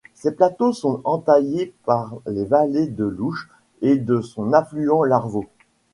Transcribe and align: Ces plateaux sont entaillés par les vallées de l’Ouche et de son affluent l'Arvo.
Ces 0.15 0.31
plateaux 0.31 0.73
sont 0.73 0.99
entaillés 1.03 1.75
par 1.85 2.15
les 2.25 2.43
vallées 2.45 2.87
de 2.87 3.03
l’Ouche 3.05 3.47
et 3.83 3.97
de 3.97 4.19
son 4.19 4.51
affluent 4.51 5.03
l'Arvo. 5.05 5.45